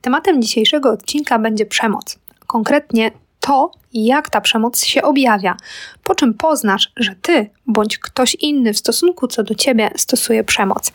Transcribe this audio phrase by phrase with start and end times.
[0.00, 2.18] Tematem dzisiejszego odcinka będzie przemoc.
[2.46, 3.10] Konkretnie
[3.40, 5.56] to, jak ta przemoc się objawia,
[6.04, 10.92] po czym poznasz, że ty bądź ktoś inny w stosunku co do ciebie stosuje przemoc.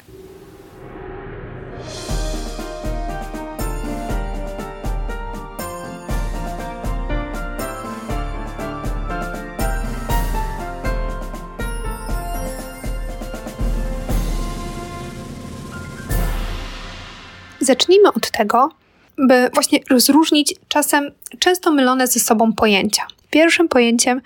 [17.60, 18.70] Zacznijmy od tego,
[19.18, 23.04] by właśnie rozróżnić czasem często mylone ze sobą pojęcia.
[23.30, 24.22] Pierwszym pojęciem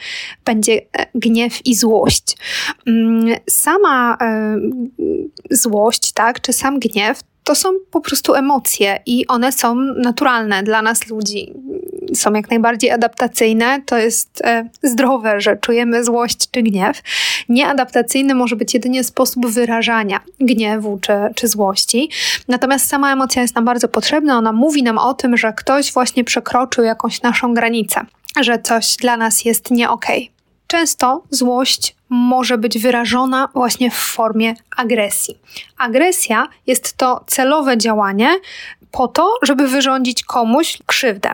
[0.45, 2.37] będzie e, gniew i złość.
[2.87, 4.57] Mm, sama e,
[5.51, 10.81] złość, tak, czy sam gniew to są po prostu emocje i one są naturalne dla
[10.81, 11.53] nas ludzi.
[12.13, 17.01] Są jak najbardziej adaptacyjne, to jest e, zdrowe, że czujemy złość czy gniew.
[17.49, 22.09] Nieadaptacyjny może być jedynie sposób wyrażania gniewu czy, czy złości.
[22.47, 26.23] Natomiast sama emocja jest nam bardzo potrzebna, ona mówi nam o tym, że ktoś właśnie
[26.23, 28.01] przekroczył jakąś naszą granicę,
[28.41, 30.23] że coś dla nas jest nie okej.
[30.23, 30.35] Okay.
[30.67, 35.37] Często złość może być wyrażona właśnie w formie agresji.
[35.77, 38.29] Agresja jest to celowe działanie
[38.91, 41.29] po to, żeby wyrządzić komuś krzywdę.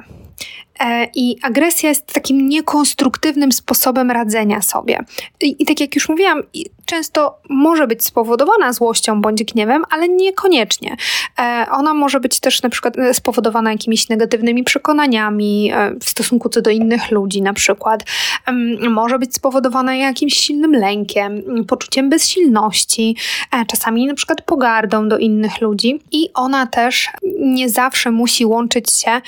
[0.80, 5.00] E, I agresja jest takim niekonstruktywnym sposobem radzenia sobie.
[5.42, 6.42] I, I, tak jak już mówiłam,
[6.86, 10.96] często może być spowodowana złością bądź gniewem, ale niekoniecznie.
[11.40, 16.62] E, ona może być też na przykład e, spowodowana jakimiś negatywnymi przekonaniami w stosunku co
[16.62, 18.04] do innych ludzi, na przykład.
[18.90, 23.16] Może być spowodowana jakimś silnym lękiem, poczuciem bezsilności,
[23.68, 26.00] czasami na przykład pogardą do innych ludzi.
[26.12, 29.22] I ona też nie zawsze musi łączyć się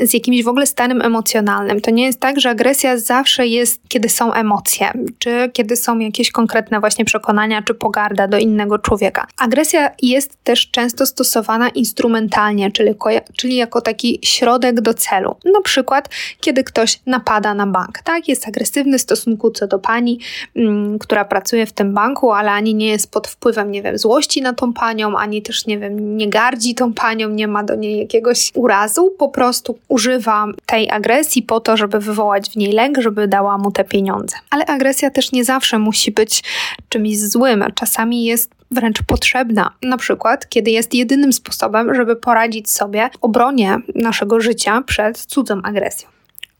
[0.00, 1.80] z jakimiś w ogóle stanem emocjonalnym.
[1.80, 6.30] To nie jest tak, że agresja zawsze jest, kiedy są emocje, czy kiedy są jakieś
[6.30, 9.26] konkretne właśnie przekonania, czy pogarda do innego człowieka.
[9.38, 12.94] Agresja jest też często stosowana instrumentalnie, czyli,
[13.36, 15.36] czyli jako taki środek do celu.
[15.44, 16.08] Na przykład,
[16.40, 18.28] kiedy ktoś napada na bank, tak?
[18.28, 20.20] Jest agresywny w stosunku co do pani,
[20.56, 24.42] mm, która pracuje w tym banku, ale ani nie jest pod wpływem, nie wiem, złości
[24.42, 27.98] na tą panią, ani też, nie wiem, nie gardzi tą panią, nie ma do niej
[27.98, 33.28] jakiegoś urazu, po prostu używa tej agresji po to, żeby wywołać w niej lęk, żeby
[33.28, 34.36] dała mu te pieniądze.
[34.50, 36.42] Ale agresja też nie zawsze musi być
[36.88, 39.70] czymś złym, czasami jest wręcz potrzebna.
[39.82, 45.62] Na przykład, kiedy jest jedynym sposobem, żeby poradzić sobie w obronie naszego życia przed cudzą
[45.62, 46.08] agresją.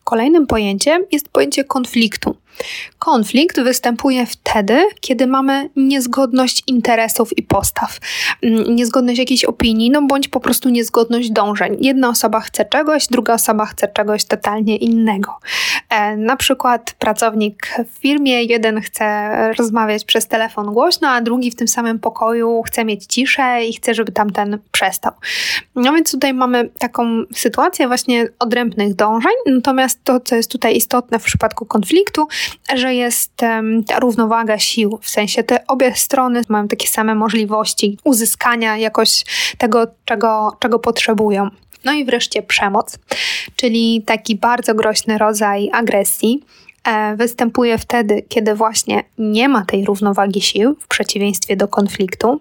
[0.04, 2.36] Kolejnym pojęciem jest pojęcie konfliktu.
[2.98, 7.98] Konflikt występuje wtedy, kiedy mamy niezgodność interesów i postaw,
[8.42, 11.76] mm, niezgodność jakiejś opinii, no bądź po prostu niezgodność dążeń.
[11.80, 15.38] Jedna osoba chce czegoś, druga osoba chce czegoś totalnie innego.
[15.94, 21.56] E, na przykład pracownik w firmie, jeden chce rozmawiać przez telefon głośno, a drugi w
[21.56, 25.12] tym samym pokoju chce mieć ciszę i chce, żeby tamten przestał.
[25.74, 31.18] No więc tutaj mamy taką sytuację właśnie odrębnych dążeń, natomiast to, co jest tutaj istotne
[31.18, 32.28] w przypadku konfliktu,
[32.74, 33.36] że jest
[33.86, 39.24] ta równowaga sił, w sensie te obie strony mają takie same możliwości uzyskania jakoś
[39.58, 41.50] tego, czego, czego potrzebują.
[41.84, 42.98] No i wreszcie przemoc,
[43.56, 45.83] czyli taki bardzo groźny rodzaj agresji
[46.84, 52.40] E, występuje wtedy, kiedy właśnie nie ma tej równowagi sił, w przeciwieństwie do konfliktu.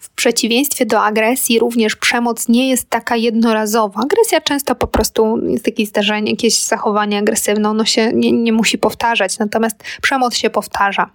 [0.00, 4.00] W przeciwieństwie do agresji, również przemoc nie jest taka jednorazowa.
[4.00, 8.78] Agresja często po prostu jest jakieś zdarzenie, jakieś zachowanie agresywne, ono się nie, nie musi
[8.78, 11.10] powtarzać, natomiast przemoc się powtarza.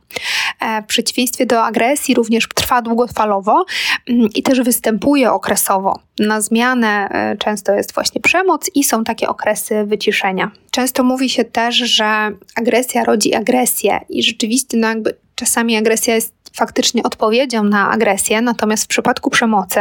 [0.60, 3.66] E, w przeciwieństwie do agresji, również trwa długofalowo
[4.10, 6.00] mm, i też występuje okresowo.
[6.20, 10.52] Na zmianę e, często jest właśnie przemoc i są takie okresy wyciszenia.
[10.72, 16.34] Często mówi się też, że agresja rodzi agresję i rzeczywiście no jakby czasami agresja jest
[16.56, 19.79] faktycznie odpowiedzią na agresję, natomiast w przypadku przemocy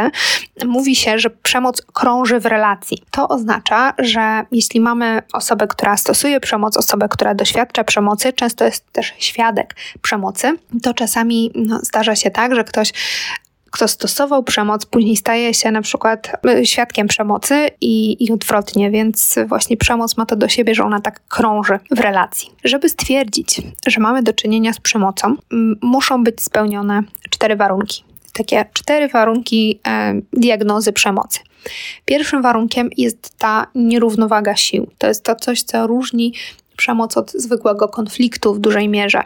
[0.65, 3.03] mówi się, że przemoc krąży w relacji.
[3.11, 8.91] To oznacza, że jeśli mamy osobę, która stosuje przemoc, osobę, która doświadcza przemocy, często jest
[8.91, 12.93] też świadek przemocy, to czasami no, zdarza się tak, że ktoś
[13.75, 19.35] kto stosował przemoc, później staje się na przykład e, świadkiem przemocy i, i odwrotnie, więc
[19.47, 22.51] właśnie przemoc ma to do siebie, że ona tak krąży w relacji.
[22.63, 25.35] Żeby stwierdzić, że mamy do czynienia z przemocą,
[25.81, 28.03] muszą być spełnione cztery warunki.
[28.33, 31.39] Takie cztery warunki e, diagnozy przemocy.
[32.05, 34.87] Pierwszym warunkiem jest ta nierównowaga sił.
[34.97, 36.33] To jest to coś, co różni
[36.77, 39.23] przemoc od zwykłego konfliktu w dużej mierze.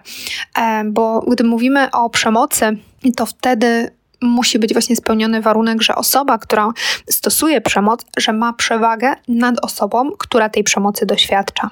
[0.57, 2.77] E, bo gdy mówimy o przemocy,
[3.15, 6.71] to wtedy musi być właśnie spełniony warunek, że osoba, która
[7.09, 11.69] stosuje przemoc, że ma przewagę nad osobą, która tej przemocy doświadcza.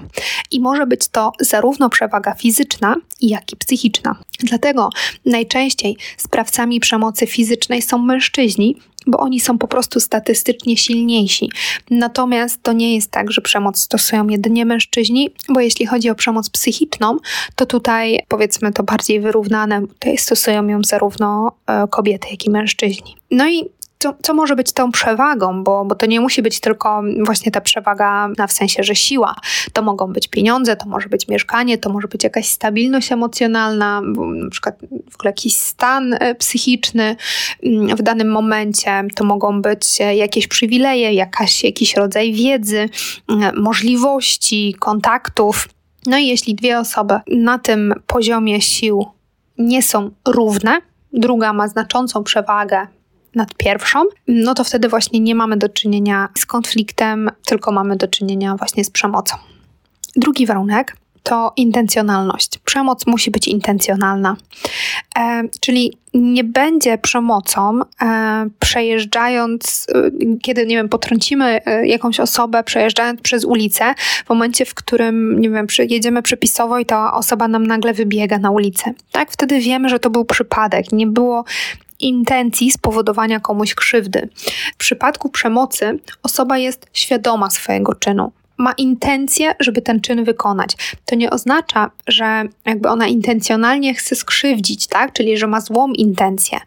[0.52, 4.16] I może być to zarówno przewaga fizyczna, jak i psychiczna.
[4.40, 4.90] Dlatego
[5.26, 8.76] najczęściej sprawcami przemocy fizycznej są mężczyźni,
[9.08, 11.52] bo oni są po prostu statystycznie silniejsi.
[11.90, 16.50] Natomiast to nie jest tak, że przemoc stosują jedynie mężczyźni, bo jeśli chodzi o przemoc
[16.50, 17.18] psychiczną,
[17.56, 23.16] to tutaj powiedzmy to bardziej wyrównane, tutaj stosują ją zarówno e, kobiety, jak i mężczyźni.
[23.32, 23.70] No i
[24.00, 27.62] co, co może być tą przewagą, bo, bo to nie musi być tylko właśnie ta
[27.62, 29.36] przewaga na w sensie, że siła.
[29.74, 34.02] To mogą być pieniądze, to może być mieszkanie, to może być jakaś stabilność emocjonalna,
[34.44, 34.76] na przykład
[35.12, 37.16] w ogóle jakiś stan e, psychiczny
[37.64, 39.04] mm, w danym momencie.
[39.16, 42.90] To mogą być e, jakieś przywileje, jakaś, jakiś rodzaj wiedzy,
[43.30, 45.70] mm, możliwości, kontaktów.
[46.06, 49.06] No i jeśli dwie osoby na tym poziomie sił
[49.58, 50.82] nie są równe,
[51.14, 52.88] druga ma znaczącą przewagę
[53.38, 58.08] nad pierwszą, no to wtedy właśnie nie mamy do czynienia z konfliktem, tylko mamy do
[58.08, 59.36] czynienia właśnie z przemocą.
[60.16, 62.60] Drugi warunek to intencjonalność.
[62.66, 64.36] Przemoc musi być intencjonalna,
[65.20, 70.12] e, czyli nie będzie przemocą e, przejeżdżając, e,
[70.42, 73.94] kiedy, nie wiem, potrącimy e, jakąś osobę, przejeżdżając przez ulicę,
[74.26, 78.52] w momencie, w którym, nie wiem, jedziemy przepisowo i ta osoba nam nagle wybiega na
[78.52, 78.94] ulicę.
[79.12, 80.92] Tak, wtedy wiemy, że to był przypadek.
[80.92, 81.44] Nie było
[82.00, 84.30] intencji spowodowania komuś krzywdy.
[84.74, 90.76] W przypadku przemocy osoba jest świadoma swojego czynu ma intencję, żeby ten czyn wykonać.
[91.06, 95.14] To nie oznacza, że jakby ona intencjonalnie chce skrzywdzić, tak?
[95.14, 96.60] Czyli, że ma złą intencję.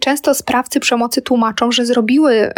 [0.00, 2.52] Często sprawcy przemocy tłumaczą, że zrobiły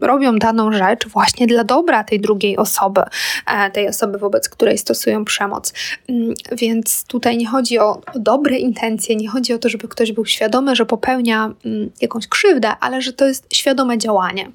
[0.00, 3.00] robią daną rzecz właśnie dla dobra tej drugiej osoby,
[3.46, 5.72] e, tej osoby, wobec której stosują przemoc.
[6.08, 10.26] Mm, więc tutaj nie chodzi o dobre intencje, nie chodzi o to, żeby ktoś był
[10.26, 14.50] świadomy, że popełnia mm, jakąś krzywdę, ale że to jest świadome działanie,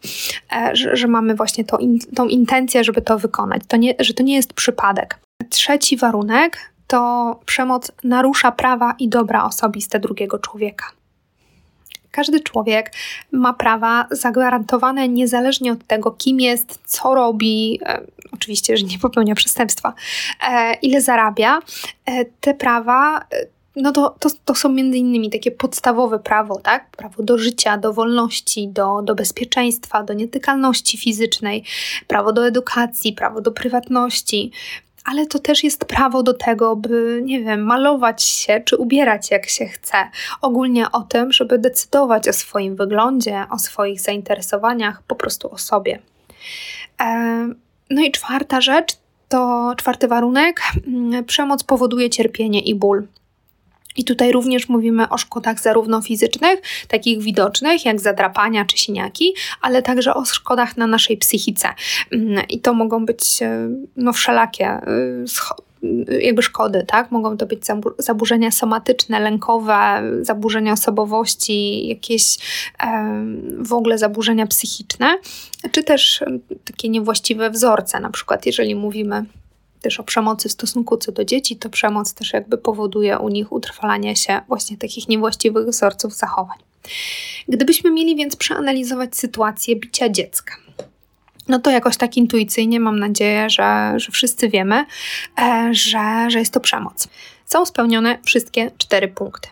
[0.55, 1.77] e, że, że mamy właśnie to,
[2.15, 5.19] tą intencję, żeby to wykonać, to nie, że to nie jest przypadek.
[5.49, 6.57] Trzeci warunek
[6.87, 10.85] to przemoc narusza prawa i dobra osobiste drugiego człowieka.
[12.11, 12.91] Każdy człowiek
[13.31, 18.01] ma prawa zagwarantowane niezależnie od tego, kim jest, co robi, e,
[18.31, 19.93] oczywiście, że nie popełnia przestępstwa,
[20.49, 21.59] e, ile zarabia.
[22.05, 26.89] E, te prawa e, no to, to, to są między innymi takie podstawowe prawo, tak?
[26.89, 31.63] Prawo do życia, do wolności, do, do bezpieczeństwa, do nietykalności fizycznej,
[32.07, 34.51] prawo do edukacji, prawo do prywatności,
[35.05, 39.49] ale to też jest prawo do tego, by, nie wiem, malować się czy ubierać jak
[39.49, 39.97] się chce.
[40.41, 45.99] Ogólnie o tym, żeby decydować o swoim wyglądzie, o swoich zainteresowaniach, po prostu o sobie.
[47.89, 48.97] No i czwarta rzecz
[49.29, 50.61] to czwarty warunek.
[50.87, 53.07] Mm, przemoc powoduje cierpienie i ból.
[53.95, 59.81] I tutaj również mówimy o szkodach zarówno fizycznych, takich widocznych, jak zadrapania czy siniaki, ale
[59.81, 61.67] także o szkodach na naszej psychice.
[62.11, 65.25] Mm, I to mogą być e, no, wszelakie y,
[66.21, 67.11] jakby szkody, tak?
[67.11, 67.61] Mogą to być
[67.97, 72.37] zaburzenia somatyczne, lękowe, zaburzenia osobowości, jakieś
[73.59, 75.17] w ogóle zaburzenia psychiczne,
[75.71, 76.23] czy też
[76.65, 79.25] takie niewłaściwe wzorce, na przykład jeżeli mówimy
[79.85, 83.51] też o przemocy w stosunku co do dzieci, to przemoc też jakby powoduje u nich
[83.51, 86.57] utrwalanie się właśnie takich niewłaściwych wzorców zachowań.
[87.47, 90.55] Gdybyśmy mieli więc przeanalizować sytuację bicia dziecka,
[91.47, 94.85] no to jakoś tak intuicyjnie mam nadzieję, że, że wszyscy wiemy,
[95.41, 97.07] e, że, że jest to przemoc.
[97.45, 99.49] Są spełnione wszystkie cztery punkty.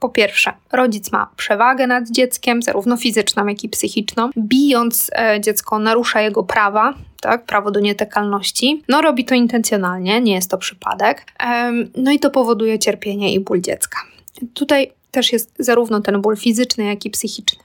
[0.00, 4.30] Po pierwsze, rodzic ma przewagę nad dzieckiem, zarówno fizyczną, jak i psychiczną.
[4.38, 8.82] Bijąc e, dziecko, narusza jego prawa, tak, prawo do nietykalności.
[8.88, 11.26] No, robi to intencjonalnie, nie jest to przypadek.
[11.96, 13.98] no i to powoduje cierpienie i ból dziecka.
[14.54, 17.64] Tutaj też jest zarówno ten ból fizyczny, jak i psychiczny.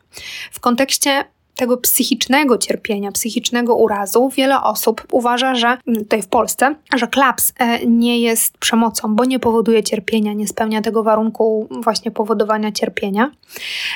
[0.52, 1.26] W kontekście
[1.56, 7.86] tego psychicznego cierpienia, psychicznego urazu, wiele osób uważa, że tutaj w Polsce, że klaps e,
[7.86, 13.32] nie jest przemocą, bo nie powoduje cierpienia, nie spełnia tego warunku właśnie powodowania cierpienia.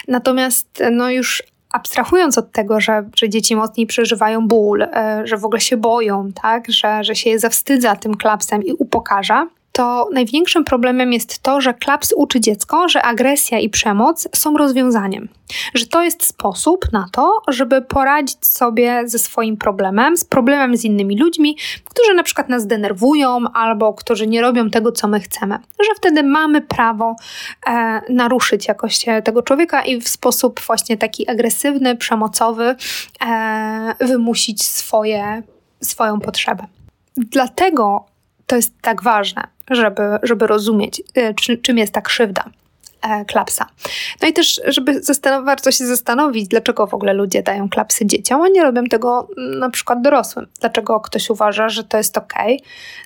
[0.08, 1.44] Natomiast e, no już
[1.74, 6.32] abstrahując od tego, że, że dzieci mocniej przeżywają ból, e, że w ogóle się boją,
[6.42, 11.62] tak, że, że się je zawstydza tym klapsem i upokarza, to największym problemem jest to,
[11.62, 15.30] że klaps uczy dziecko, że agresja i przemoc są rozwiązaniem.
[15.74, 20.86] Że to jest sposób na to, żeby poradzić sobie ze swoim problemem, z problemem z
[20.86, 25.60] innymi ludźmi, którzy na przykład nas denerwują albo którzy nie robią tego, co my chcemy.
[25.80, 27.16] Że wtedy mamy prawo
[27.68, 32.76] e, naruszyć jakoś tego człowieka i w sposób właśnie taki agresywny, przemocowy
[33.26, 35.44] e, wymusić swoje,
[35.82, 36.66] swoją potrzebę.
[37.18, 38.13] Dlatego
[38.48, 42.44] to jest tak ważne, żeby, żeby rozumieć, e, czy, czym jest ta krzywda
[43.02, 43.66] e, klapsa.
[44.22, 45.02] No i też, żeby
[45.46, 49.60] warto się zastanowić, dlaczego w ogóle ludzie dają klapsy dzieciom, a nie robią tego mm,
[49.60, 50.48] na przykład dorosłym.
[50.60, 52.34] Dlaczego ktoś uważa, że to jest ok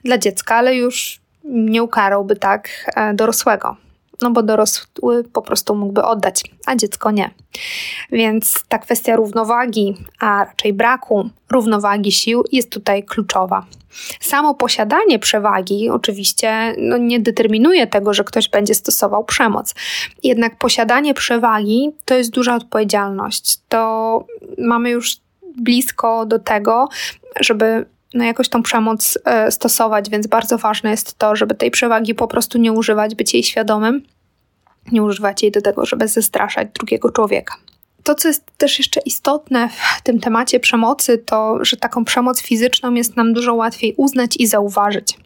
[0.03, 3.86] dla dziecka, ale już nie ukarałby tak e, dorosłego.
[4.21, 7.29] No bo dorosły po prostu mógłby oddać, a dziecko nie.
[8.11, 13.65] Więc ta kwestia równowagi, a raczej braku równowagi sił jest tutaj kluczowa.
[14.19, 19.75] Samo posiadanie przewagi oczywiście no, nie determinuje tego, że ktoś będzie stosował przemoc.
[20.23, 23.57] Jednak posiadanie przewagi to jest duża odpowiedzialność.
[23.69, 24.25] To
[24.57, 25.17] mamy już
[25.57, 26.89] blisko do tego,
[27.39, 32.15] żeby no jakoś tą przemoc e, stosować, więc bardzo ważne jest to, żeby tej przewagi
[32.15, 34.03] po prostu nie używać, być jej świadomym,
[34.91, 37.55] nie używać jej do tego, żeby zastraszać drugiego człowieka.
[38.03, 42.93] To, co jest też jeszcze istotne w tym temacie przemocy, to, że taką przemoc fizyczną
[42.93, 45.17] jest nam dużo łatwiej uznać i zauważyć.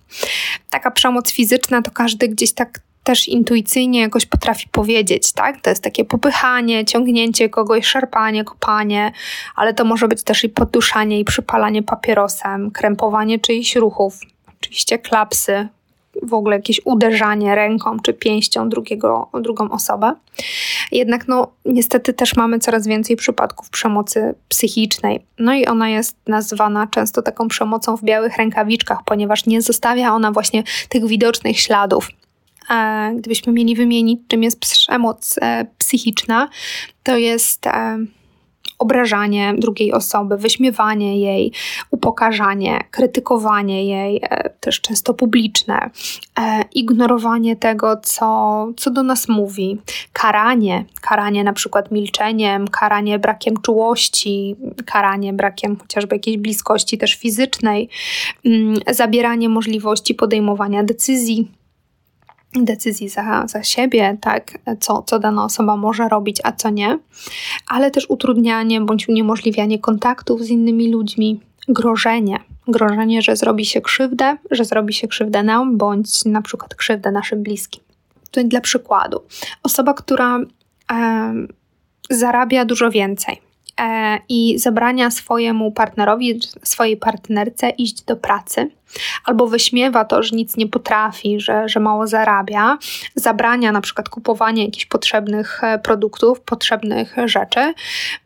[0.70, 5.62] Taka przemoc fizyczna to każdy gdzieś tak też intuicyjnie jakoś potrafi powiedzieć, tak?
[5.62, 9.12] To jest takie popychanie, ciągnięcie kogoś, szarpanie, kopanie,
[9.56, 14.20] ale to może być też i podduszanie i przypalanie papierosem, krępowanie czyichś ruchów,
[14.60, 15.68] oczywiście klapsy,
[16.24, 20.16] w ogóle jakieś uderzanie ręką czy pięścią drugiego, drugą osobę.
[20.92, 25.26] Jednak no, niestety też mamy coraz więcej przypadków przemocy psychicznej.
[25.40, 30.32] No i ona jest nazywana często taką przemocą w białych rękawiczkach, ponieważ nie zostawia ona
[30.32, 32.08] właśnie tych widocznych śladów.
[32.70, 36.50] E, gdybyśmy mieli wymienić, czym jest przemoc e, psychiczna,
[37.04, 37.98] to jest e,
[38.80, 41.52] obrażanie drugiej osoby, wyśmiewanie jej,
[41.92, 44.22] upokarzanie, krytykowanie jej,
[44.60, 45.90] też często publiczne,
[46.74, 49.78] ignorowanie tego, co, co do nas mówi,
[50.14, 57.90] karanie, karanie na przykład milczeniem, karanie brakiem czułości, karanie brakiem chociażby jakiejś bliskości też fizycznej,
[58.46, 61.61] mm, zabieranie możliwości podejmowania decyzji
[62.54, 67.00] decyzji za, za siebie, tak, co, co dana osoba może robić, a co nie,
[67.68, 72.40] ale też utrudnianie bądź uniemożliwianie kontaktów z innymi ludźmi, grożenie.
[72.68, 77.44] Grożenie, że zrobi się krzywdę, że zrobi się krzywdę nam, bądź na przykład krzywdę naszym
[77.44, 77.84] bliskim.
[78.26, 79.22] Tutaj dla przykładu,
[79.64, 80.40] osoba, która
[80.92, 81.34] e,
[82.10, 83.42] zarabia dużo więcej,
[84.30, 88.72] i zabrania swojemu partnerowi, swojej partnerce iść do pracy,
[89.26, 92.78] albo wyśmiewa to, że nic nie potrafi, że, że mało zarabia,
[93.16, 97.74] zabrania na przykład kupowania jakichś potrzebnych e, produktów, potrzebnych rzeczy,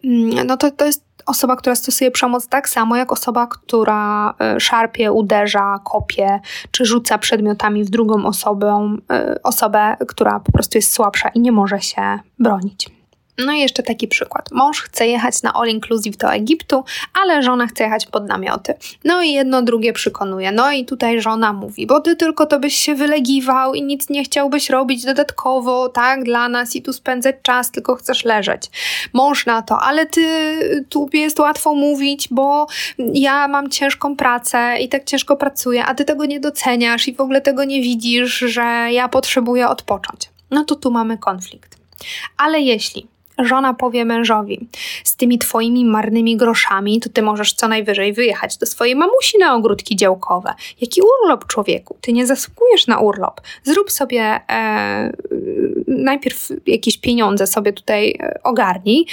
[0.04, 4.60] mm, no to, to jest osoba, która stosuje przemoc tak samo jak osoba, która e,
[4.60, 6.40] szarpie, uderza, kopie,
[6.72, 8.98] czy rzuca przedmiotami w drugą osobę,
[9.44, 12.95] osobę, która po prostu jest słabsza i nie może się bronić.
[13.38, 14.52] No i jeszcze taki przykład.
[14.52, 18.74] Mąż chce jechać na all inclusive do Egiptu, ale żona chce jechać pod namioty.
[19.04, 20.52] No i jedno drugie przekonuje.
[20.52, 24.24] No i tutaj żona mówi, bo ty tylko to byś się wylegiwał i nic nie
[24.24, 28.70] chciałbyś robić dodatkowo, tak, dla nas i tu spędzać czas, tylko chcesz leżeć.
[29.14, 30.26] Mąż na to, ale ty
[30.90, 36.06] tu jest łatwo mówić, bo ja mam ciężką pracę i tak ciężko pracuję, a ty
[36.06, 40.30] tego nie doceniasz i w ogóle tego nie widzisz, że ja potrzebuję odpocząć.
[40.52, 41.78] No to tu mamy konflikt.
[42.38, 44.68] Ale jeśli żona powie mężowi:
[45.04, 49.56] Z tymi twoimi marnymi groszami, to ty możesz co najwyżej wyjechać do swojej mamusi na
[49.56, 50.54] ogródki działkowe.
[50.82, 51.98] Jaki urlop, człowieku?
[52.02, 53.42] Ty nie zasługujesz na urlop.
[53.64, 55.14] Zrób sobie e,
[55.88, 59.06] najpierw jakieś pieniądze sobie tutaj e, ogarnij.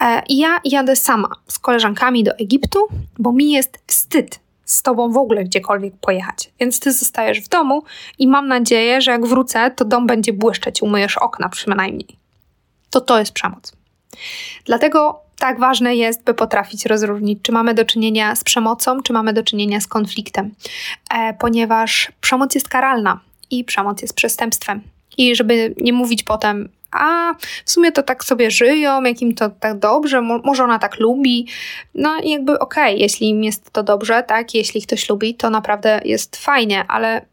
[0.00, 2.78] E, ja jadę sama z koleżankami do Egiptu,
[3.18, 6.50] bo mi jest wstyd z tobą w ogóle gdziekolwiek pojechać.
[6.60, 7.82] Więc ty zostajesz w domu
[8.18, 12.23] i mam nadzieję, że jak wrócę, to dom będzie błyszczeć, umyjesz okna przynajmniej
[12.94, 13.72] to to jest przemoc.
[14.64, 19.32] Dlatego tak ważne jest, by potrafić rozróżnić, czy mamy do czynienia z przemocą, czy mamy
[19.32, 20.54] do czynienia z konfliktem,
[21.14, 23.20] e, ponieważ przemoc jest karalna
[23.50, 24.82] i przemoc jest przestępstwem.
[25.18, 27.34] I żeby nie mówić potem, a
[27.64, 31.46] w sumie to tak sobie żyją, jakim to tak dobrze, mo może ona tak lubi.
[31.94, 35.50] No i jakby okej, okay, jeśli im jest to dobrze, tak, jeśli ktoś lubi, to
[35.50, 37.26] naprawdę jest fajnie, ale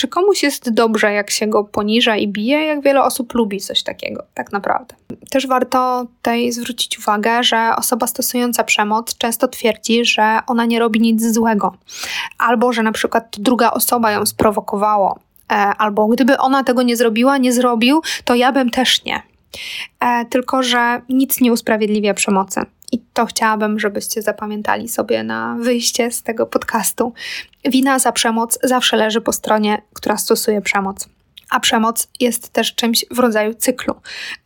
[0.00, 3.82] czy komuś jest dobrze, jak się go poniża i bije, jak wiele osób lubi coś
[3.82, 4.94] takiego, tak naprawdę.
[5.30, 11.00] Też warto tutaj zwrócić uwagę, że osoba stosująca przemoc często twierdzi, że ona nie robi
[11.00, 11.74] nic złego,
[12.38, 15.18] albo że na przykład druga osoba ją sprowokowało,
[15.52, 19.22] e, albo gdyby ona tego nie zrobiła, nie zrobił, to ja bym też nie.
[20.00, 22.60] E, tylko, że nic nie usprawiedliwia przemocy.
[22.92, 27.12] I to chciałabym, żebyście zapamiętali sobie na wyjście z tego podcastu.
[27.64, 31.08] Wina za przemoc zawsze leży po stronie, która stosuje przemoc
[31.50, 33.94] a przemoc jest też czymś w rodzaju cyklu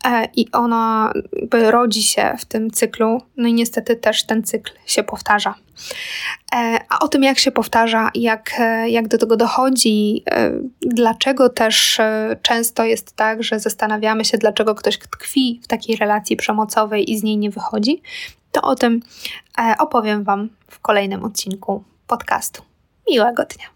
[0.04, 1.12] e, i ona
[1.52, 5.54] rodzi się w tym cyklu, no i niestety też ten cykl się powtarza.
[6.54, 10.24] E, a o tym, jak się powtarza, jak, e, jak do tego dochodzi,
[10.80, 12.00] dlaczego też
[12.42, 17.22] często jest tak, że zastanawiamy się, dlaczego ktoś tkwi w takiej relacji przemocowej i z
[17.22, 18.02] niej nie wychodzi,
[18.52, 19.00] to o tym
[19.78, 22.62] opowiem Wam w kolejnym odcinku podcastu.
[23.10, 23.73] Miłego dnia.